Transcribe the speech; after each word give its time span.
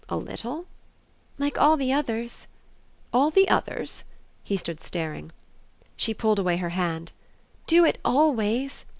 "A 0.09 0.17
little?" 0.17 0.65
"Like 1.37 1.59
all 1.59 1.77
the 1.77 1.93
others." 1.93 2.47
"All 3.13 3.29
the 3.29 3.47
others?" 3.49 4.03
he 4.43 4.57
stood 4.57 4.81
staring. 4.81 5.31
She 5.95 6.11
pulled 6.15 6.39
away 6.39 6.57
her 6.57 6.69
hand. 6.69 7.11
"Do 7.67 7.85
it 7.85 7.99
always!" 8.03 8.83